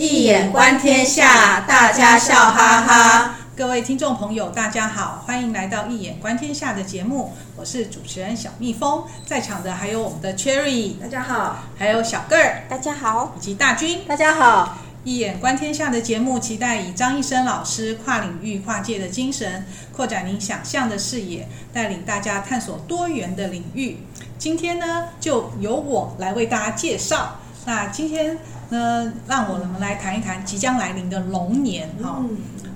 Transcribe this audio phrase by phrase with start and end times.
[0.00, 3.34] 易眼观天下，大家笑哈哈。
[3.56, 14.78] 各位听众朋友，大家好，欢迎来到《一眼观天下》的节目，我是主持人小蜜蜂，在场的还有我们的 Cherry，大家好，还有小个儿，大家好，以及大军，大家好。
[15.02, 23.96] 《一眼观天下》的节目，期待以张医生老师跨领域、跨界的精神，扩展您想象的视野，带领大家探索多元的领域。
[24.38, 27.40] 今天呢，就由我来为大家介绍。
[27.66, 28.38] 那今天
[28.70, 32.24] 呢，让我们来谈一谈即将来临的龙年，哈。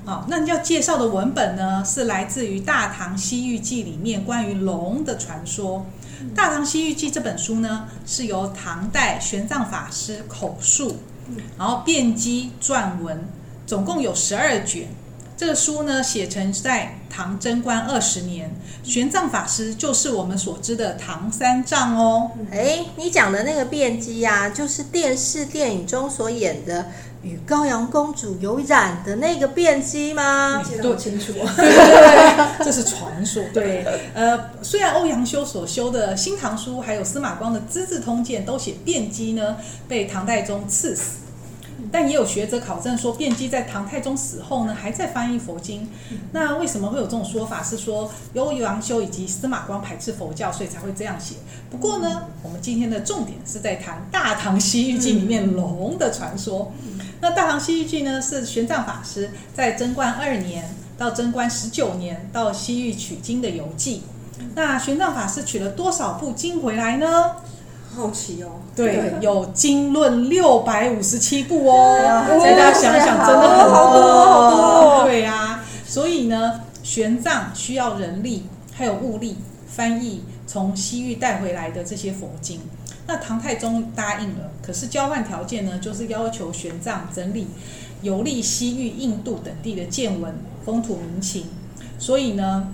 [0.04, 5.86] 好，那要介绍的文本呢，是来自于《大唐西域记》里面关于龙的传说。
[6.34, 10.96] 《大唐西域记》这本书呢，是由唐代玄奘法师口述，
[11.56, 13.24] 然后辩机撰文，
[13.64, 14.88] 总共有十二卷。
[15.36, 18.54] 这个书呢，写成在唐贞观二十年，
[18.84, 22.30] 玄奘法师就是我们所知的唐三藏哦。
[22.50, 26.86] 哎，你讲的那个辩机呀，就是电视电影中所演的。
[27.22, 30.60] 与高阳公主有染的那个辩机吗？
[30.68, 31.32] 记得不清楚，
[32.64, 33.40] 这是传说。
[33.54, 41.18] 对，呃，虽然欧阳修所修的《新唐书》还有司马光的《资治通鉴》都写辩机呢被唐太宗赐死，
[41.92, 45.86] 但也有学者考证说辩机在唐太宗死后呢还在翻译佛经。
[46.32, 47.62] 那为什么会有这种说法？
[47.62, 51.36] 是说欧阳修以及司马光排斥佛教，所以才会这样写。
[51.70, 56.72] 不过呢，我们今天的重点是在谈《大唐西域记》里面龙的传说。
[57.20, 64.02] 那《大唐西域记》呢，是玄奘法师在贞观二年到贞观十九年到西域取经的游记。
[64.54, 67.36] 那玄奘法师取了多少部经回来呢？
[67.94, 68.48] 好奇哦。
[68.74, 71.98] 对，有经论六百五十七部哦。
[72.42, 75.04] 大家想想，真的很多好多。
[75.04, 79.36] 对呀，所以呢，玄奘需要人力还有物力
[79.68, 82.60] 翻译从西域带回来的这些佛经。
[83.06, 87.48] 那唐太宗答应了，可是交换条件呢，就是要求玄奘整理
[88.00, 90.34] 游历西域、印度等地的见闻、
[90.64, 91.46] 风土民情。
[91.98, 92.68] 所以呢，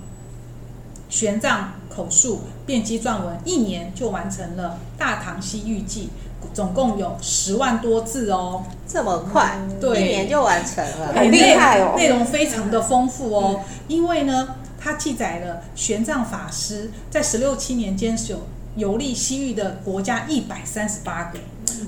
[1.09, 6.09] 玄奘口述、辩机撰文，一年就完成了《大唐西域记》，
[6.55, 8.63] 总共有十万多字哦。
[8.87, 11.95] 这么快，对，一年就完成了，很厉害哦。
[11.97, 18.39] 内容非常的丰富哦，因为呢，它记载了玄奘法师在十六七年间有。
[18.75, 21.39] 游历西域的国家一百三十八个，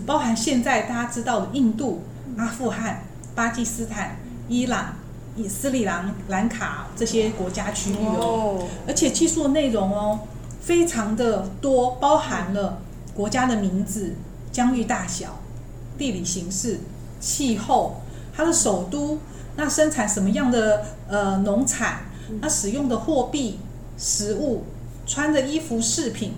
[0.05, 2.03] 包含现在大家知道的印度、
[2.37, 3.03] 阿富汗、
[3.33, 4.17] 巴基斯坦、
[4.49, 4.95] 伊朗、
[5.35, 10.19] 以斯里兰兰卡这些国家区域哦，而且技术的内容哦
[10.61, 12.79] 非常的多，包含了
[13.13, 14.13] 国家的名字、
[14.51, 15.39] 疆域大小、
[15.97, 16.79] 地理形势、
[17.19, 18.01] 气候、
[18.35, 19.19] 它的首都、
[19.55, 22.01] 那生产什么样的呃农产、
[22.41, 23.59] 那使用的货币、
[23.97, 24.65] 食物、
[25.05, 26.33] 穿的衣服饰品。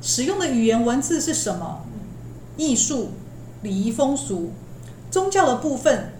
[0.00, 1.84] 使用的语言文字是什么？
[2.56, 3.10] 艺术、
[3.62, 4.52] 礼仪风俗、
[5.10, 6.12] 宗教的部分，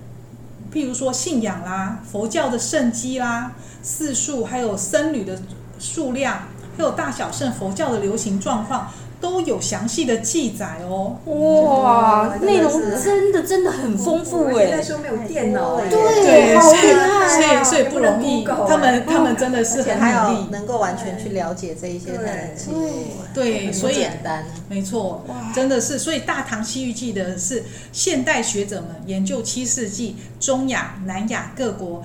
[0.72, 3.52] 譬如说信仰啦、佛教的圣基啦、
[3.82, 5.40] 寺数，还有僧侣的
[5.78, 6.42] 数量，
[6.76, 8.90] 还有大小圣佛教的流行状况。
[9.20, 14.68] 都有详细的记载哦，哇，内容真的真的很丰富哎。
[14.70, 18.44] 那时候没有电脑哎，对，好厉害，所以所以不容易。
[18.44, 25.24] 他们他们真的是很努力，能够完全去了解这一些才能对，所以简单，没错，
[25.54, 25.98] 真的是。
[25.98, 32.02] 所以《大唐西域记》的是现代学者们研究七世纪中亚、南亚各国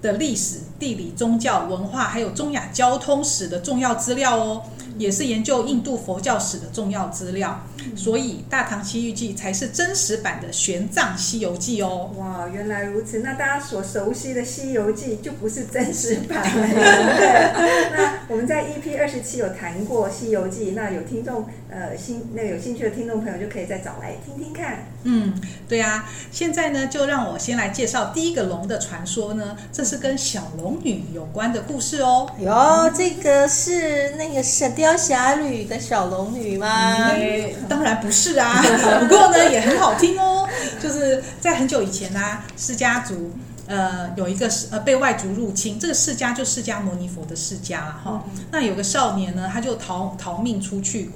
[0.00, 4.62] 的历史、地理、宗教、文化，还有中亚交通史的重要资料哦。
[4.98, 7.64] 也是研究印度佛教史的重要资料，
[7.96, 12.10] 所以《大唐西域记》才是真实版的《玄奘西游记》哦。
[12.18, 13.20] 哇，原来如此！
[13.20, 16.68] 那大家所熟悉的《西游记》就不是真实版了。
[16.68, 24.86] 对，那我们在 EP 二十七有谈过《西游记》，那有听众呃兴那有兴趣的听众朋友就可以再找来听听看。
[25.04, 25.32] 嗯，
[25.66, 26.06] 对啊。
[26.30, 32.28] 现在呢，就让我先来介绍第一个龙的传说呢，这是跟小龙女有关的故事哦。
[32.38, 37.10] 哟，这个是那个神雕侠侣的小龙女吗？
[37.14, 38.62] 嗯，当然不是啊，
[39.00, 40.48] 不过呢也很好听哦。
[40.80, 43.32] 就是在很久以前呢，啊，释迦族
[43.66, 48.24] 呃有一个呃被外族入侵，这个释迦就释迦牟尼佛的释迦了哈。
[48.50, 51.10] 那有个少年呢，他就逃逃命出去，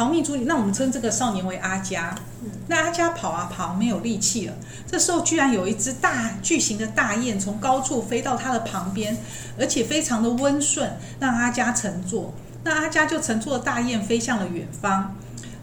[0.00, 2.14] 逃命出去，那我们称这个少年为阿加。
[2.68, 4.54] 那阿加跑啊跑，没有力气了。
[4.86, 9.14] 这时候居然有一只大巨型的大雁从高处飞到他的旁边，
[9.58, 12.32] 而且非常的温顺，让阿加乘坐。
[12.64, 15.14] 那阿加就乘坐大雁飞向了远方。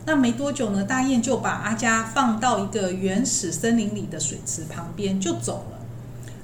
[0.06, 5.80] 那没多久呢，大雁就把阿加放到一个原始森林里的水池旁边就走了。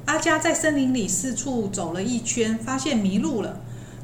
[0.06, 3.60] 阿加在森林里四处走了一圈，发现迷路了。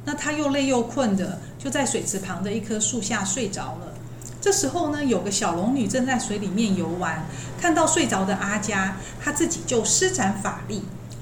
[0.09, 3.93] 那他又累又困的，就在水池旁的一棵树下睡着了。
[4.41, 7.27] 这时候呢，有个小龙女正在水里面游玩，
[7.61, 10.81] 看到睡着的阿佳，她自己就施展法力，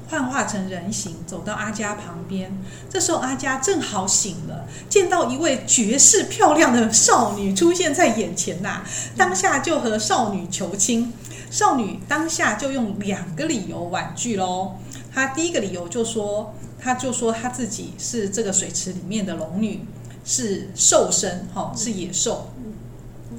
[0.10, 2.58] 幻化成人形，走到阿佳旁边。
[2.90, 8.84] 这时候阿佳正好醒了，见到一位绝世漂亮的少女出现在眼前呐、
[9.18, 11.12] 当下就和少女求亲。
[11.52, 14.76] 少女当下就用两个理由婉拒喽。
[15.14, 19.82] 她第一个理由就说，她就说他自己是这个水池里面的龙女，
[20.24, 22.50] 是兽身，哈，是野兽。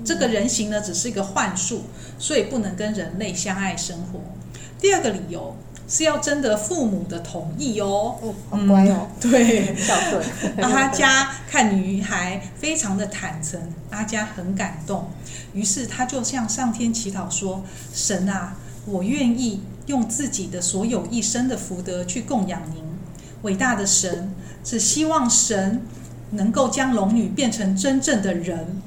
[0.04, 1.82] 这个人形呢，只是一个幻术，
[2.18, 4.20] 所以不能跟人类相爱生活。
[4.80, 5.56] 第二个理由
[5.88, 8.16] 是要征得父母的同意哦。
[8.20, 9.08] 哦，好乖哦。
[9.20, 10.22] 嗯、对，孝顺。
[10.62, 15.10] 阿佳看女孩非常的坦诚，阿佳很感动，
[15.52, 18.56] 于是他就向上天祈祷说：“神啊，
[18.86, 22.87] 我愿意用自己的所有一生的福德去供养您。
[23.42, 24.32] 伟大的神，
[24.64, 25.82] 只希望神
[26.30, 28.82] 能够将龙女变成真正的人。”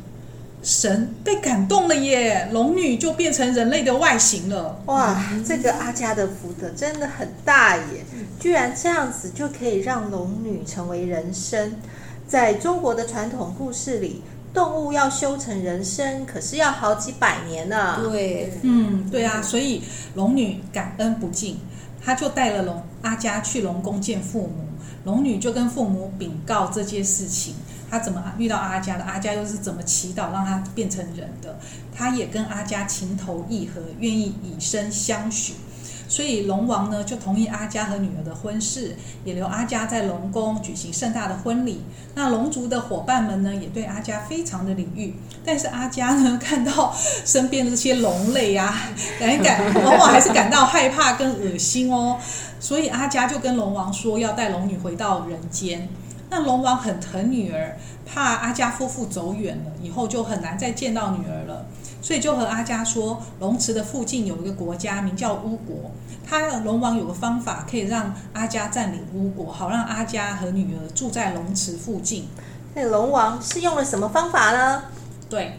[0.63, 4.79] 神被感动了耶，龙女就变成人类的外形了。
[4.85, 8.05] 哇，这个阿加的福德真的很大耶，
[8.39, 11.73] 居然这样子就可以让龙女成为人身。
[12.27, 14.21] 在中国的传统故事里，
[14.53, 17.99] 动物要修成人身，可是要好几百年呢。
[18.11, 19.81] 对，嗯，对啊，所以
[20.13, 21.57] 龙女感恩不尽，
[22.03, 24.65] 他就带了龙阿佳去龙宫见父母，
[25.05, 27.55] 龙女就跟父母禀告这件事情。
[27.89, 29.03] 他怎么遇到阿佳的？
[29.03, 31.59] 阿佳又是怎么祈祷让他变成人的？
[31.93, 35.53] 他也跟阿佳情投意合，愿意以身相许。
[36.11, 41.81] 所以龙王呢就同意阿佳和女儿的婚事，也留阿佳在龙宫举行盛大的婚礼。
[42.15, 45.15] 那龙族的伙伴们呢也对阿佳非常的礼遇。
[45.45, 46.93] 但是阿佳呢看到
[47.25, 52.17] 身边的这些龙类啊， 感感往往还是感到害怕跟恶心哦。
[52.59, 55.87] 所以阿佳就跟龙王说要带龙女回到人间。
[56.29, 61.65] 那龙王很疼女儿，怕阿佳夫妇走远了，以后就很难再见到女儿了，
[62.11, 65.89] 所以就和阿加说，龙池的附近有一个国家名叫巫国，
[66.27, 72.27] 他龙王有个方法可以让阿加占领巫国，好让阿加和女儿住在龙池附近。
[72.75, 74.83] 那龙王是用了什么方法呢？
[75.29, 75.57] 对，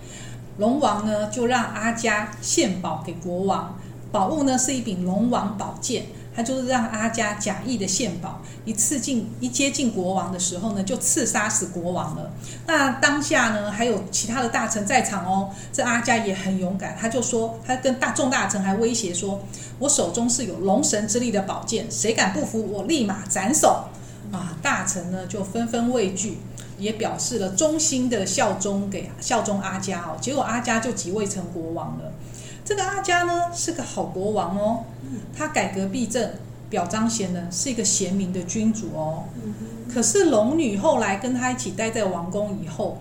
[0.59, 3.75] 龙王呢就让阿加献宝给国王，
[4.11, 6.05] 宝物呢是一柄龙王宝剑。
[6.35, 12.31] 他就是让阿佳假意的献宝，一次进一接近国王的时候呢，就刺杀死国王了。
[12.67, 15.51] 那当下呢，还有其他的大臣在场哦。
[15.73, 19.41] 这阿佳也很勇敢，他就说，他跟大众大臣还威胁说
[19.79, 23.85] ：“我手中是有龙神之力的宝剑，谁敢不服，我立马斩首。”
[24.33, 26.39] 啊，大臣呢就纷纷畏惧，
[26.79, 30.17] 也表示了衷心的效忠给效忠阿佳哦。
[30.19, 32.11] 结果阿佳就即位成国王了。
[32.65, 34.85] 这个阿佳呢是个好国王哦，
[35.37, 36.31] 他改革弊政，
[36.71, 39.25] 表彰贤能，是一个贤明的君主哦。
[39.93, 42.99] 可是龙女后来跟他一起待在王宫以后，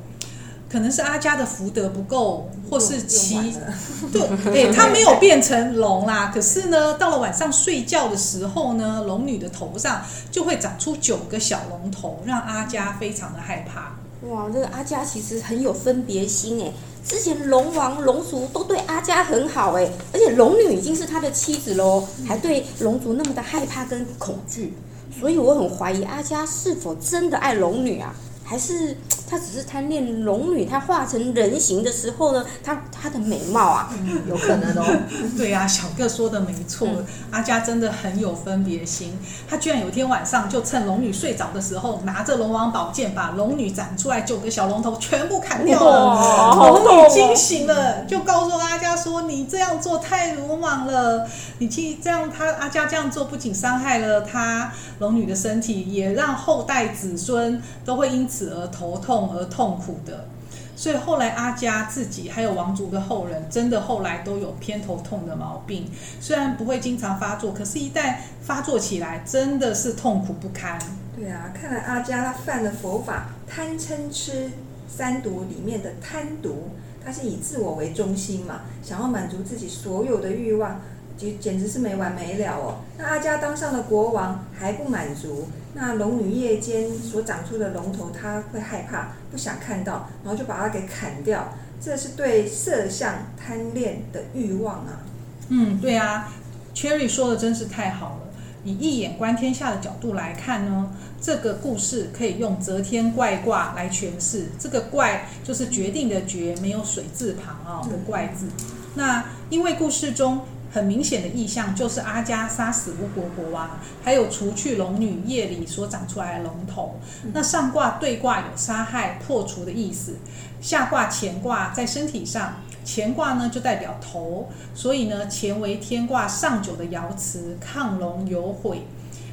[0.67, 3.53] 可能是阿佳的福德不够，或是其
[4.11, 6.31] 对，哎，他没有变成龙啦。
[6.33, 13.95] 可是呢，到了晚上睡觉的时候呢，龙女的头上就会长出九个小龙头，让阿佳非常的害怕。
[14.27, 16.71] 哇，这个阿佳其实很有分别心哎。
[17.05, 24.73] 之前龙王、龙族都对阿佳很好哎，而且龙女已经是他的妻子喽，还对龙族那么的害怕跟恐惧，
[25.19, 28.13] 所以我很怀疑阿佳是否真的爱龙女啊，
[28.43, 28.95] 还是？
[29.31, 34.85] 他只是贪恋龙女，她化成人形的时候呢，她她的美貌啊，嗯、有可能哦。
[35.37, 39.17] 对呀、啊，小哥说的没错，嗯、阿佳真的很有分别心。
[39.49, 46.53] 他居然有一天晚上就趁龙女睡着的时候，拿着龙王宝剑把龙女斩出来九个小龙头全部砍掉了。
[46.57, 51.25] 龙女惊醒了，就告诉阿佳说：“你这样做太鲁莽了，
[51.59, 60.27] 你去这样他阿佳这样做不仅伤害了他龙女的身体，也让后代子孙都会因此而头痛。”而痛苦的，
[60.75, 65.89] 所以后来阿佳自己还有王族的后人，真的后来都有偏头痛的毛病。
[66.19, 70.79] 虽然不会经常发作，可是，一旦发作起来，真的是痛苦不堪。
[71.15, 74.49] 对啊，看来阿佳他犯了佛法贪嗔痴
[74.87, 76.69] 三毒里面的贪毒，
[77.03, 80.79] 他是以自我为中心嘛，想要满足自己所有的欲望。
[81.21, 82.79] 简简直是没完没了哦！
[82.97, 91.53] 那阿家当上了国王还不满足，那龙女夜间所长出的龙头，他会害怕，不想看到，然后就把它给砍掉。
[91.79, 95.01] 这是对色相贪恋的欲望啊！
[95.49, 96.33] 嗯，对啊
[96.73, 98.33] ，Cherry 说的真是太好了。
[98.63, 104.47] 以一眼观天下的角度来看呢，这个故事可以用择天怪卦来诠释。
[104.57, 108.47] 这个怪就是决定的决，没有水字旁啊、哦、的怪字。
[108.95, 110.41] 那因为故事中。
[110.71, 116.95] 很明显的意象就是阿加杀死巫国国王，还有除去龙女夜里所长出来的龙头。
[117.33, 120.15] 那上卦对卦有杀害、破除的意思，
[120.61, 128.83] 下卦乾卦在身体上，乾卦呢就代表头，所以呢乾为天卦上九的爻辞，亢龙有悔。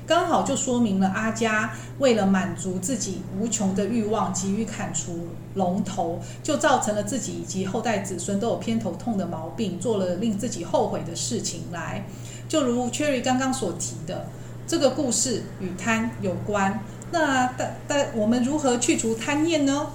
[0.09, 12.07] 刚好就说明了阿嘉为了满足自己无穷的欲望，急于砍除龙头，就造成了自己以及后代子孙都有偏头痛的毛病，做了令自己后悔的事情来。
[12.49, 14.29] 就如 Cherry 刚刚所提的，
[14.67, 16.81] 这个故事与贪有关。
[17.11, 19.89] 那但但我们如何去除贪念呢？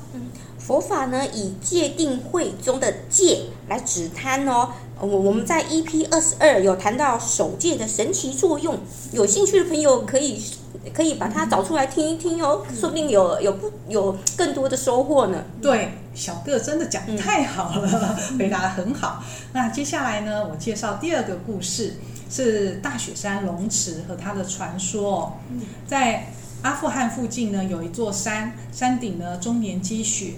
[0.65, 4.70] 佛法呢以戒定慧中的戒来指贪哦。
[5.00, 8.77] 我我们在 EP 二十二有谈到守戒的神奇作用，
[9.12, 10.41] 有兴趣的朋友可以
[10.93, 15.43] 可以把它找出来听一听哦，说不定有有不有更多的收获呢。
[15.62, 19.22] 对，小个真的讲得太好了，嗯、 回答得很好。
[19.51, 21.96] 那接下来呢，我介绍第二个故事，
[22.29, 25.34] 是大雪山龙池和它的传说。
[25.86, 26.27] 在
[26.62, 30.36] 阿富汗附近呢，有一座山，山顶呢终年积雪。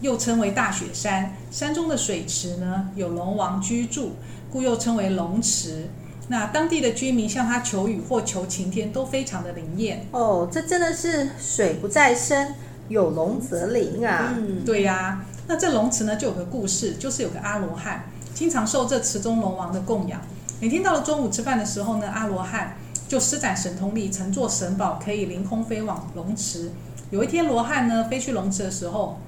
[0.00, 4.12] 又称为大雪山，山中的水池呢，有龙王居住，
[4.50, 5.88] 故又称为龙池。
[6.28, 10.06] 那当地的居民向他求雨或求晴天，都非常的灵验。
[10.10, 12.54] 哦，这真的是水不在深，
[12.88, 14.34] 有龙则灵啊！
[14.36, 15.26] 嗯，对呀、啊。
[15.46, 20.20] 那这龙池呢，就有个故事，就是有个阿罗汉，经常受这池中龙王的供养。
[20.60, 22.76] 每天到了中午吃饭的时候呢，阿罗汉
[23.06, 26.72] 就施展神通力，乘坐神宝，可以凌空飞往龙池。
[27.10, 29.20] 有一天，罗汉呢飞去龙池的时候，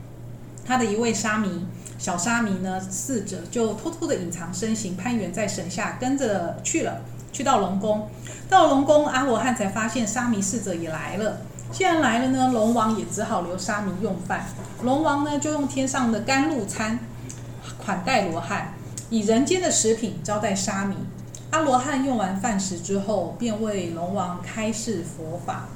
[0.69, 1.65] 他的一位沙弥，
[1.97, 7.01] 小沙弥呢，侍者就偷偷的隐藏身形，攀援在绳下，跟着去了。
[7.33, 8.11] 去到龙宫，
[8.51, 11.39] 到龙宫，阿罗汉才发现沙弥侍者也来了。
[11.73, 14.45] 既然来了呢，龙王也只好留沙弥用饭。
[14.83, 16.99] 龙王呢，就用天上的甘露餐
[17.79, 18.75] 款待罗汉，
[19.09, 20.97] 以人间的食品招待沙弥。
[21.51, 25.69] 阿罗汉用完饭食之后，便为龙王开示佛法。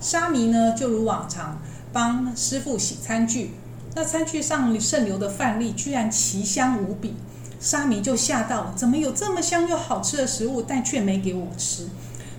[0.00, 1.58] 沙弥呢，就如往常
[1.94, 3.52] 帮师父洗餐具。
[3.94, 7.14] 那餐具上渗流的饭粒居然奇香无比，
[7.60, 11.86] 沙弥就吓到了，怎么有这么香又好吃的食物，但却没给我吃，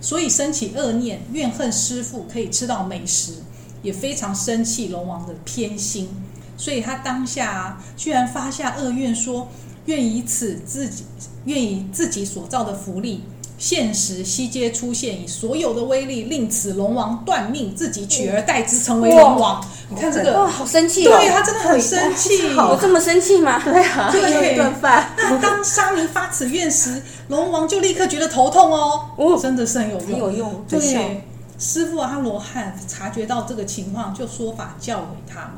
[0.01, 3.35] 所以生起恶念，怨恨师父可以吃到美食，
[3.81, 6.09] 也非常生气龙王的偏心，
[6.57, 9.47] 所以他当下啊，居然发下恶愿说，说
[9.85, 11.05] 愿以此自己
[11.45, 13.23] 愿以自己所造的福利。
[13.57, 19.65] 现实悉皆出现，以所有的威力令此龙王断命，自己取而代之，成为龙王。
[19.89, 21.17] 你看这个，哇，好生气哦！
[21.17, 23.61] 对他真的很生气，有这么生气吗？
[23.63, 25.11] 对啊， 对，有一顿饭。
[25.17, 29.09] 那当沙弥发此愿时，龙王就立刻觉得头痛哦。
[29.15, 30.65] 哦，真的是很有用，很有用。
[30.67, 31.23] 对，
[31.59, 35.53] 师傅阿罗汉察觉到这个情况，就说法教诲他们。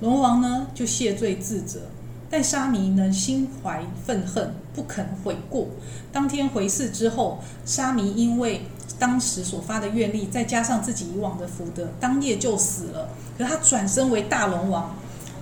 [0.00, 1.80] 龙王呢，就谢罪自责。
[2.30, 5.66] 但沙弥呢，心怀愤恨，不肯悔过。
[6.12, 8.66] 当天回寺之后，沙弥因为
[8.98, 13.08] 当时所发的愿力，再加上自己以往的福德，当夜就死了。
[13.36, 14.96] 可他转身为大龙王，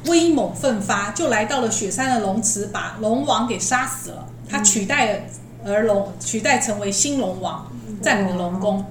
[0.06, 4.26] 威猛奋发，就来到了雪山的龙池，把龙王给杀死了。
[4.48, 5.28] 他取代
[5.64, 7.70] 而龙，取代成为新龙王，
[8.02, 8.84] 占领龙宫。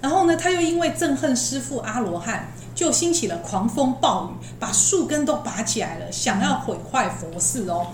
[0.00, 2.48] 然后呢，他又因为憎恨师父阿罗汉。
[2.74, 7.86] 就兴起了狂风暴雨，把树根都拔起来了，想要毁坏佛寺哦。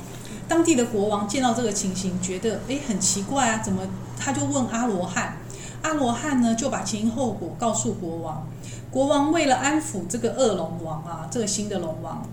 [0.48, 3.82] 当地的国王见到这个情形，觉得诶很奇怪啊，怎么？
[4.18, 5.36] 他就问阿罗汉，
[5.82, 8.46] 阿罗汉呢就把前因后果告诉国王。
[8.90, 12.26] 国王为了安抚这个恶龙王啊，这个新的龙王，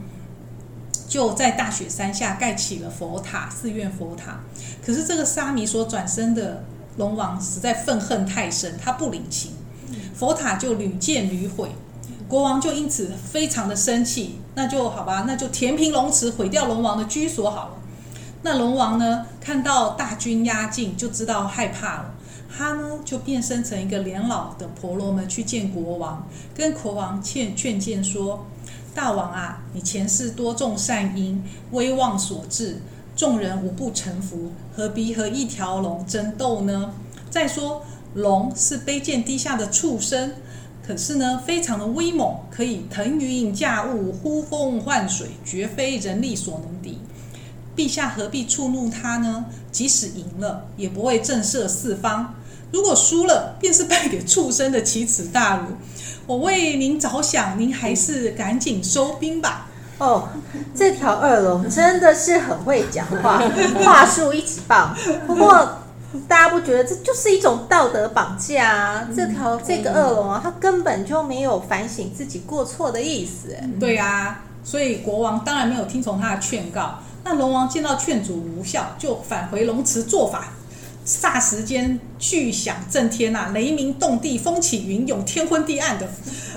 [1.07, 4.39] 就在大雪山下盖起了佛塔，寺院佛塔。
[4.85, 6.63] 可是这个沙弥所转生的
[6.97, 9.51] 龙王实在愤恨太深，他不领情，
[10.15, 11.69] 佛塔就屡建屡毁。
[12.27, 17.73] 国王就因此非常的生气，那就好吧，那就填平龙池，毁掉龙王的居所好了。
[18.41, 22.13] 那龙王呢，看到大军压境，就知道害怕了，
[22.49, 28.45] 他呢就变身成一个年老的婆罗门去见国王，跟国王劝劝谏说
[28.93, 32.81] ：“大王啊，你前世多种善因，威望所致，
[33.15, 36.93] 众人无不臣服，何必和一条龙争斗呢？
[37.29, 40.33] 再说，龙是卑贱低下的畜生。”
[40.87, 46.97] 可是呢，非常的威猛，可以腾云驾雾、呼风唤水，绝非人力所能敌。
[47.75, 49.45] 陛下何必触怒他呢？
[49.77, 52.33] 即使赢了，也不会震慑四方；
[52.71, 55.65] 如果输了，便是败给畜生的奇耻大辱。
[56.25, 59.67] 我为您着想，您还是赶紧收兵吧。
[59.99, 60.29] 哦，
[60.73, 63.37] 这条恶龙真的是很会讲话，
[63.85, 64.97] 话术一级棒。
[65.27, 65.77] 不过。
[66.25, 69.07] 大家不觉得这就是一种道德绑架啊？
[69.13, 73.53] 这条这个恶龙啊，他根本就没有反省自己过错的意思。
[73.77, 76.97] 对啊，所以国王当然没有听从他的劝告。
[77.29, 80.53] 那龙王见到劝阻无效，就返回龙池做法，
[81.05, 86.07] 霎时间巨响震天呐、啊，雷鸣动地，风起云涌，天昏地暗的。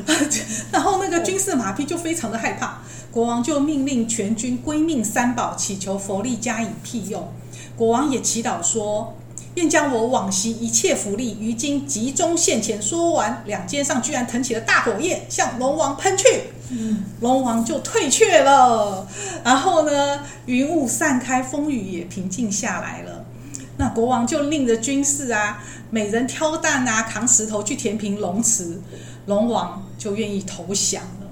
[0.70, 7.32] 然后那个军事马匹就非常的害怕，国王就命令全军归命三宝，祈求佛力加以庇佑。
[7.76, 9.16] 国王也祈祷说
[9.54, 16.26] ：“愿将我往昔一切福利于今集中现前。”说完，两肩上居然腾起了大火焰，向龙王喷去。
[16.70, 19.06] 嗯，龙王就退却了。
[19.44, 23.24] 然后呢，云雾散开，风雨也平静下来了。
[23.76, 28.78] 那国王就令着军士啊，每人挑担啊，扛石头去填平龙池，
[29.26, 31.26] 龙王就愿意投降了。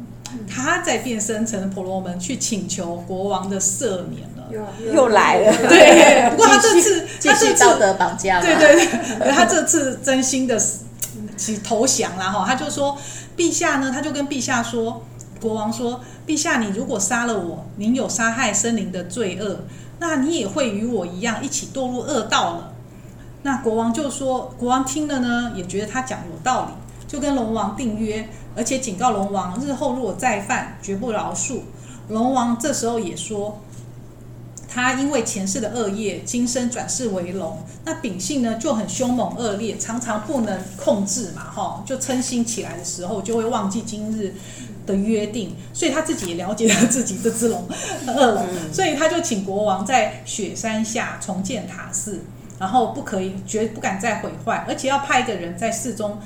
[0.48, 4.48] 他在变身成婆罗门去请求国王的赦免了。
[4.50, 6.30] 又又来了，对。
[6.30, 7.06] 不过他这次
[7.38, 8.74] 继续道德绑架，对对
[9.18, 10.60] 对，他这次真心的
[11.36, 12.44] 去投降了哈。
[12.46, 12.96] 他就说，
[13.36, 15.02] 陛下呢，他就跟陛下说，
[15.40, 19.60] 国王说，陛下，你如果杀了我，您有杀害生灵的罪恶。
[20.00, 22.72] 那你也会与我一样一起堕入恶道了。
[23.42, 26.72] 那国王就说，国王听了呢，也觉得他讲有道理，
[27.08, 31.60] 就跟龙王订约，而且警告龙王，日后如果再犯，绝不饶恕。
[32.08, 33.60] 龙王这时候也说，
[34.70, 44.34] 他因为前世的恶业，今生转世为龙，那秉性呢就很凶猛恶劣，常常不能控制嘛，哈，就嗔心起来的时候，就会忘记今日
[44.86, 47.66] 的约定，所以他自己也了解了自己这只龙
[48.06, 52.20] 恶龙，所以他就请国王在雪山下重建塔寺，
[52.58, 56.18] 然后不可以绝不敢再毁坏，而且要派一个人在寺中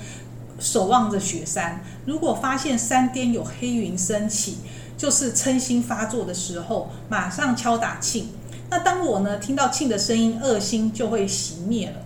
[0.58, 1.80] 守望着雪山。
[2.06, 4.58] 如果发现山巅有黑云升起，
[4.96, 8.24] 就是嗔心发作的时候，马上敲打磬。
[8.70, 11.96] 那当我呢听到磬的声音，恶心就会熄灭了。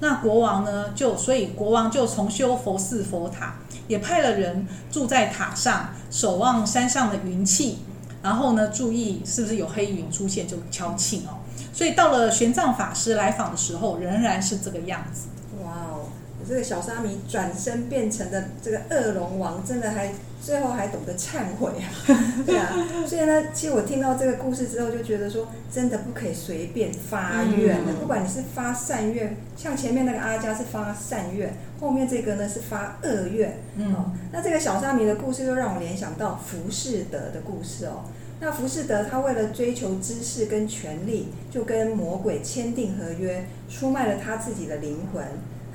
[0.00, 3.56] 那国王呢就所以国王就重修佛寺佛塔。
[3.88, 7.78] 也派了人住在塔上，守望山上的云气，
[8.20, 11.38] 然后呢，注意是不是有黑云出现就敲磬哦。
[11.72, 15.28] 所以到了玄奘法师来访的时候，仍然是这个样子。
[15.62, 16.06] 哇哦，
[16.48, 20.12] 这个小沙弥转身变成的这个恶龙王，真的还。
[20.42, 21.90] 最后还懂得忏悔啊，
[22.46, 22.72] 对啊，
[23.06, 27.92] 所以呢，其实我听到这个故事之后，就觉得说，真的不可以随便发愿的。
[28.00, 33.58] 不管你是发善愿，像前面那个阿迦是发善愿，后面这个呢是发恶愿。
[33.78, 38.04] 哦，那这个小沙弥的故事又让我联想到浮士德的故事哦。
[38.38, 45.24] 那浮士德他为了追求知识跟权力，就跟魔鬼签订合约，出卖了他自己的灵魂。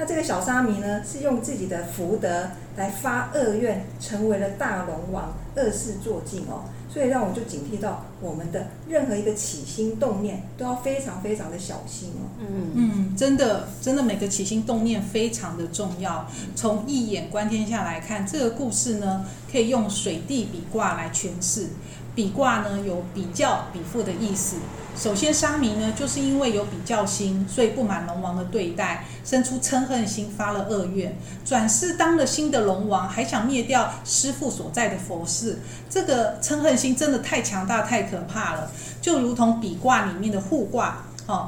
[0.01, 6.63] 那这个小沙弥呢，是用自己的福德来发恶愿，成为了大龙王，恶事做尽哦。
[6.91, 12.25] 所以让我就警惕到，我们的任何一个起心动念都要非常非常的小心哦。
[12.39, 16.27] 嗯嗯，真的真的每个起心动念非常的重要。
[16.55, 21.67] 从一眼观天下来看，这个故事呢，可以用水地比卦来诠释。
[22.13, 24.57] 比卦呢，有比较比附的意思。
[24.93, 35.59] 首先，沙弥呢，就是因为有比较心，所以不满龙王的对待，生出嗔恨心，发了恶愿，转世当了新的龙王，还想灭掉师父所在的佛寺。
[35.89, 38.69] 这个嗔恨心真的太强大、太可怕了，
[39.01, 41.47] 就如同比卦里面的互卦，哦，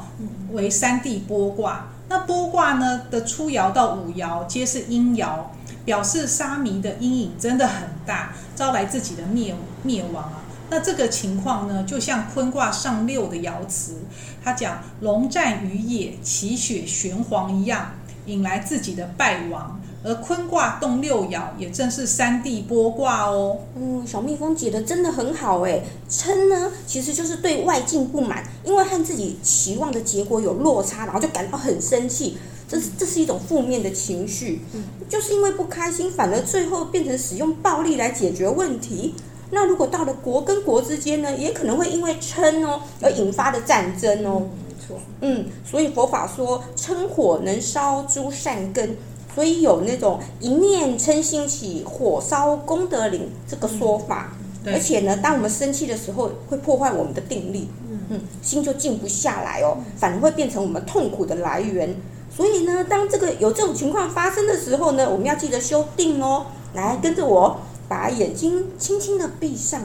[0.53, 1.87] 为三地波卦。
[2.07, 5.39] 那波卦呢的初爻到五爻皆是阴爻，
[5.83, 10.42] 表示沙弥的阴影真的很大，招来自己的灭灭亡啊。
[10.69, 13.95] 那这个情况呢，就像坤卦上六的爻辞，
[14.43, 17.91] 他讲龙战于野，其血玄黄一样，
[18.25, 19.79] 引来自己的败亡。
[20.05, 23.57] 而坤卦动六爻，也正是三地波卦哦。
[23.75, 25.81] 嗯，小蜜蜂解的真的很好诶。
[26.09, 32.37] 嗔呢，其实就是对外境不满，因为和自己期望的结果有落差，然后就感到很生气。
[32.67, 34.61] 这是这是一种负面的情绪，
[35.07, 39.15] 就是因为不开心，反而最后变成使用暴力来解决问题。
[39.51, 44.41] 那如果到了国跟国之间呢，也可能会因为嗔哦而引发的战争哦。
[44.67, 48.97] 没错，嗯，所以佛法说嗔火能烧诸善根，
[49.33, 54.33] 所以有那种一念嗔心起，火烧功德林这个说法。
[54.65, 57.67] 而且呢，当我们生气的时候，会破坏我们的定力，
[58.09, 61.93] 嗯，心就静不下来哦，反而会变成我们痛苦的来源。
[62.35, 66.45] 所以呢，当这个有这种情况发生的时候呢，我们要记得修定哦。
[66.73, 67.57] 来，跟着我。
[67.93, 69.79] 把眼睛轻轻的闭上，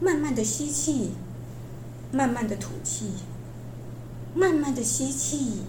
[0.00, 1.12] 慢慢的吸气，
[2.10, 3.12] 慢慢的吐气，
[4.34, 5.62] 慢慢的吸气，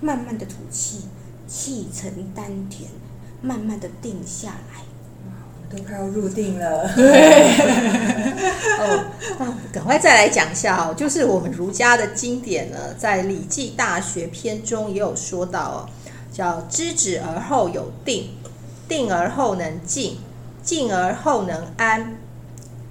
[0.00, 1.02] 慢慢的吐气，
[1.46, 2.90] 气沉丹田，
[3.40, 4.80] 慢慢的定下来。
[5.28, 6.90] 哇，我们都快要入定了。
[6.96, 7.60] 对。
[8.80, 9.04] 哦，
[9.38, 15.88] 那赶快再来讲一下哦，就是我们儒家的经典呢，在《礼记·大学》篇中也有说到哦，
[16.32, 18.30] 叫知止而后有定，
[18.88, 20.18] 定而后能静。
[20.68, 22.18] 静而后能安，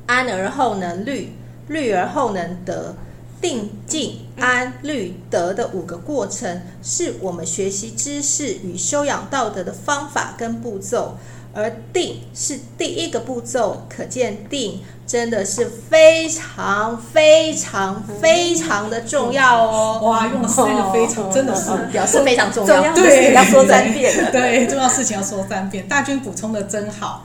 [0.08, 1.32] 安而后能虑，
[1.68, 2.96] 虑而后能得，
[3.40, 11.18] 定静安、虑、得的五个过程，是我们学习知识与修养道德的方法跟步骤。
[11.54, 20.00] 而定是第一个步骤，可见定真的是非常非常非常的重要哦！
[20.04, 22.94] 哇，用了三个非常，真的是表示非常重要。
[22.94, 24.32] 对，要说三遍。
[24.32, 25.88] 对，重要事情要说三遍。
[25.88, 27.24] 大军补充的真好。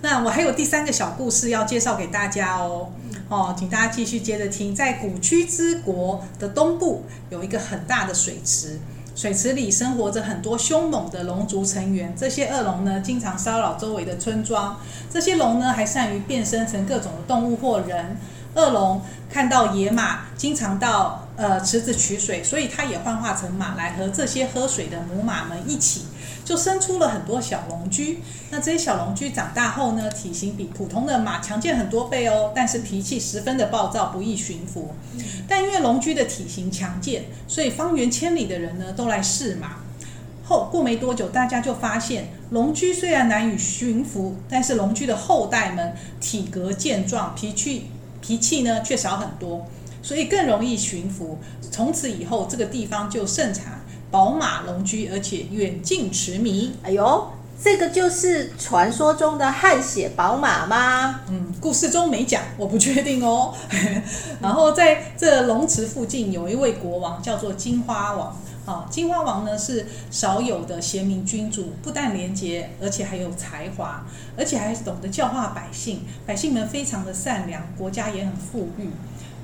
[0.00, 2.90] 那我还有第三个小故事要介绍给大家哦。
[3.28, 4.74] 哦，请大家继续接着听。
[4.74, 8.78] 在古区之国的东部，有一个很大的水池。
[9.14, 14.78] 水池里生活着很多凶猛的龙族成员，这些恶龙呢，经常骚扰周围的村庄。
[15.10, 18.16] 这些龙呢，还善于变身成各种的动物或人。
[18.54, 26.04] 恶龙看到野马经常到呃池子取水，所以它也幻化成马来和这些喝水的母马们一起。
[26.44, 34.94] 就生出了很多小龙驹，那这些小龙驹长大后呢，体型比普通的马强健很多倍哦，但是脾气十分的暴躁，不易驯服。
[35.46, 39.76] 但因为龙驹的体型强健，所以方圆千里的人呢都来试马。
[40.42, 47.90] 后过没多久，大家就发现龙驹虽然难以驯服，但是龙驹的后代们体格健壮，脾气
[48.28, 49.66] 脾气呢却少很多，
[50.02, 51.38] 所以更容易驯服。
[51.70, 53.80] 从此以后，这个地方就盛产。
[54.10, 56.74] 宝马龙驹，而且远近驰名。
[56.82, 57.26] 哎呦，
[57.62, 61.20] 这个就是传说中的汗血宝马吗？
[61.30, 63.54] 嗯，故事中没讲，我不确定哦。
[64.42, 68.36] 然后在这龙池附近有一位国王，叫做金花王。
[68.68, 74.04] 啊，金花王呢是少有的贤明君主，不但廉洁，而且还有才华，
[74.36, 76.02] 而且还懂得教化百姓。
[76.26, 78.90] 百姓们非常的善良，国家也很富裕。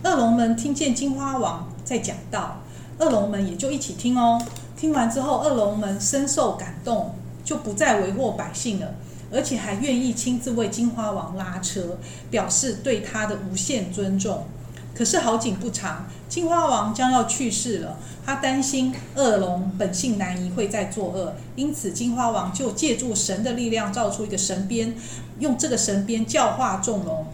[0.03, 2.61] 恶龙们听见金花王在讲道。
[2.99, 4.39] 恶龙们也就一起听哦。
[4.77, 8.95] 听完之后，恶龙们深受感动，就不再为祸百姓了，
[9.33, 11.99] 而且还愿意亲自为金花王拉车，
[12.31, 14.45] 表示对他的无限尊重。
[14.94, 24.94] 可是好景不长，金花王将要去世了，他担心恶龙本性难移，会再作恶，因此金花王就借助神的力量造出一个神鞭，
[25.40, 27.26] 用这个神鞭教化众龙，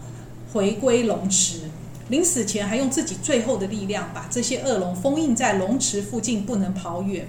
[0.51, 1.69] 回归龙池。
[2.09, 7.27] 临死前还用自己最后的力量把这些恶龙封印在龙池附近，不能跑远。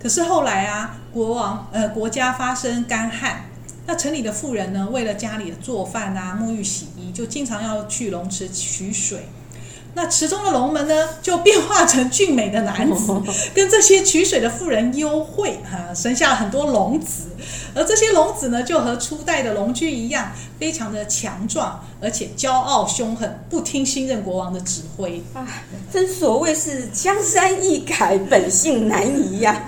[0.00, 3.46] 可是后来啊，国王呃国家发生干旱，
[3.86, 9.24] 那城里的妇人呢，为了家里的做饭啊、沐浴、洗衣，就经常要去龙池取水。
[9.94, 13.20] 那池中的龙门呢，就变化成俊美的男子，
[13.52, 17.30] 跟这些取水的妇人幽会哈，生下很多龙子。
[17.74, 25.22] 而这些龙子呢，就和初代的龙驹一样，非常的强壮，而且骄傲凶狠，不听新任国王的指挥。
[25.34, 25.46] 啊，
[25.92, 29.64] 真所谓是江山易改，本性难移呀。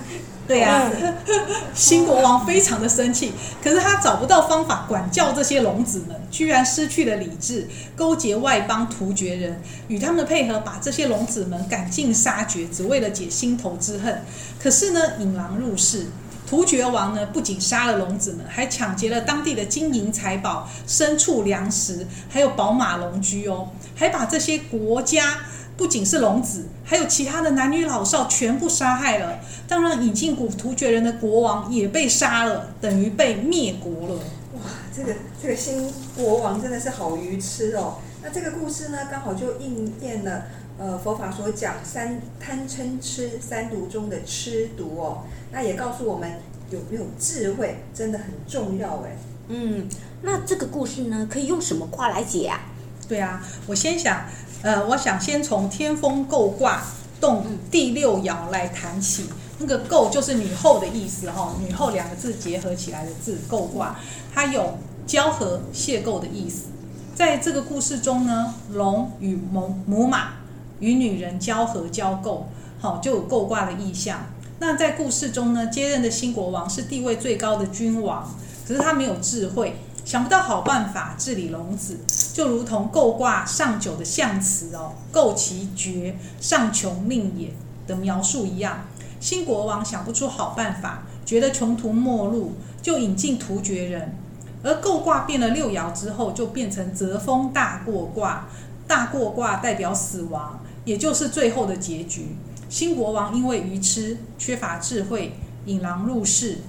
[0.51, 0.91] 对呀、啊，
[1.77, 3.33] 新国王非常的生气，
[3.63, 14.25] 可是他找不到方法管教这些龙子们，居然失去了理智，勾结外邦突厥人，与他们的配合，把这些龙子们赶尽杀绝，只为了解心头之恨。
[14.61, 16.07] 可是呢，引狼入室，
[16.49, 25.39] 突厥王呢不仅杀了龙子们，还抢劫了当地的金银财宝、牲畜粮食，还有宝马龙驹哦，还把这些国家。
[25.81, 29.41] 不仅是龙子，还有其他的男女老少全部杀害了。
[29.67, 34.17] 当然，引进古突厥人的国王也被杀了，等于被灭国了。
[34.57, 34.61] 哇，
[34.95, 37.97] 这个这个新国王真的是好愚痴哦。
[38.23, 40.43] 那这个故事呢，刚好就应验了
[40.79, 45.23] 呃佛法所讲三贪嗔痴三毒中的痴毒哦。
[45.51, 46.31] 那也告诉我们
[46.69, 49.17] 有没有智慧真的很重要哎。
[49.49, 49.89] 嗯，
[50.21, 52.61] 那这个故事呢，可以用什么卦来解啊？
[53.09, 54.27] 对啊，我先想。
[54.63, 56.83] 呃，我想先从天风姤卦
[57.21, 59.25] 动第六爻来谈起。
[59.59, 63.97] 那个“姤”就是女后的意思哈，“女后”两个字结合起来的字“姤卦”，
[64.35, 66.69] 它有交合、邂逅的意思。
[67.15, 70.33] 在这个故事中呢，龙与母母马
[70.79, 72.45] 与女人交合交媾，
[72.81, 74.27] 好就有姤卦的意象。
[74.59, 78.35] 那在故事中呢，接任的新国王是地位最高的君王，
[78.67, 79.77] 可是他没有智慧。
[80.07, 81.99] 想不到好办法治理龙子，
[82.41, 87.53] 就如同姤卦上九的象辞哦，“姤其绝，上穷命也”
[87.87, 88.87] 的描述一样。
[89.21, 94.17] 新国王想不出好办法，觉得穷途末路，就引进突厥人。
[94.63, 98.47] 而姤卦变了六爻之后，就变成泽风大过卦。
[98.87, 102.37] 大过卦代表死亡，也就是最后的结局。
[102.71, 105.35] 新国王因为愚痴、缺乏智慧，
[105.67, 106.61] 引狼入室，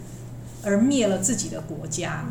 [0.66, 2.26] 而灭了自己的国家。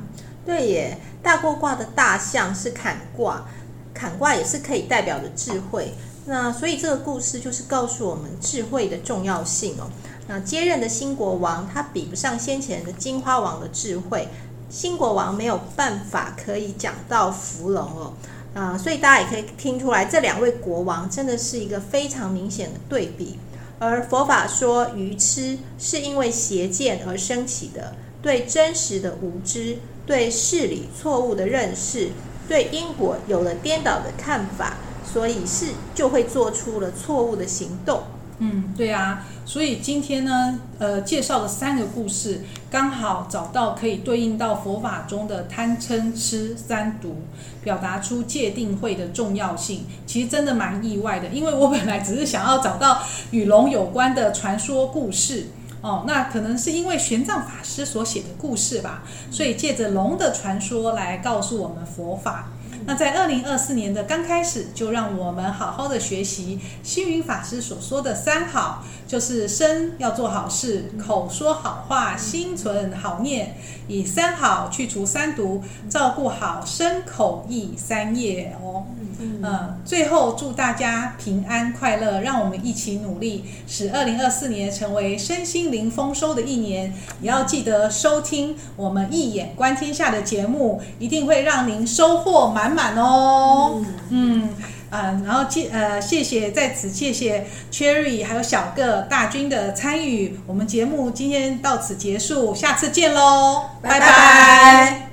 [0.51, 3.47] 对耶，大过卦的大象是坎卦，
[3.95, 5.95] 坎卦也是可以代表的智慧。
[6.27, 9.89] 那所以这个故事就是告诉我们智慧的重要性哦。
[10.27, 14.27] 那接任的新国王，他比不上先前的金花王的智慧。
[14.69, 18.13] 新国王没有办法可以讲道服龙哦。
[18.53, 23.39] 啊、所以大家也可以听出来，这两位国王真的是一个非常明显的对比。
[23.79, 29.79] 而佛法说愚痴是因为邪见而生起的，对真实的无知，
[30.11, 32.09] 对事理错误的认识，
[32.49, 38.03] 对因果有了颠倒的看法，所以是就会做出了错误的行动。
[38.41, 47.19] 嗯，对啊，所以今天呢，呃，介绍的三个故事，刚好找到可以对应到佛法中的贪嗔痴三毒，
[47.63, 49.87] 表达出戒定慧的重要性。
[50.09, 55.47] 其实真的蛮意外的，因为我本来只是想要找到与龙有关的传说故事
[55.81, 62.49] 哦，那可能是因为玄奘法师所写的故事吧，所以借着龙的传说来告诉我们佛法。
[62.87, 73.55] 那在二零二四年的刚开始，就让我们好好的学习星云法师所说的三好，就是身要做好事，口说好话，心存好念，
[73.87, 78.87] 以三好去除三毒，照顾好身口意三业哦。
[79.21, 86.93] 嗯，最后祝大家平安快乐，让我们一起努力，使二零二四年成为身心灵丰收的一年。
[87.21, 93.85] 也要记得收听我们一眼观天下的节目，一定会让您收获满满哦。
[94.09, 94.49] 嗯，
[94.91, 104.01] 嗯，然后谢呃谢谢在此谢谢 Cherry 还有小个大军的参与，我们节目今天到此结束，下次见喽，拜拜。
[104.01, 105.10] 拜拜。